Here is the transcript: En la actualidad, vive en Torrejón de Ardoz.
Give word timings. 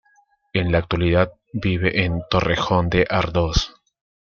En 0.53 0.71
la 0.71 0.79
actualidad, 0.79 1.31
vive 1.53 2.03
en 2.03 2.23
Torrejón 2.31 2.89
de 2.89 3.05
Ardoz. 3.07 3.71